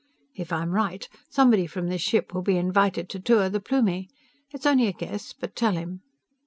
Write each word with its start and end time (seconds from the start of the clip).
If 0.33 0.51
I'm 0.51 0.71
right, 0.71 1.07
somebody 1.29 1.67
from 1.67 1.87
this 1.87 2.01
ship 2.01 2.33
will 2.33 2.41
be 2.41 2.57
invited 2.57 3.07
to 3.09 3.19
tour 3.19 3.49
the 3.49 3.59
Plumie! 3.59 4.09
It's 4.49 4.65
only 4.65 4.87
a 4.87 4.93
guess, 4.93 5.31
but 5.31 5.55
tell 5.55 5.73
him!" 5.73 6.01